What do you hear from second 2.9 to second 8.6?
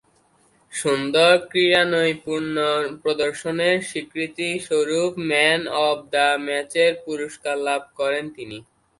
প্রদর্শনের স্বীকৃতিস্বরূপ man of the ম্যাচের পুরস্কার লাভ করেন তিনি।